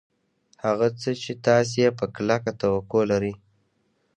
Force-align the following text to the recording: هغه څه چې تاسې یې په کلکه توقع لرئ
هغه 0.63 0.87
څه 1.01 1.09
چې 1.21 1.31
تاسې 1.45 1.77
یې 1.83 1.89
په 1.99 2.05
کلکه 2.15 2.51
توقع 2.61 3.03
لرئ 3.11 3.33